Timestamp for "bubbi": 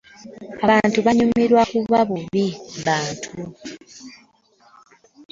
2.07-2.45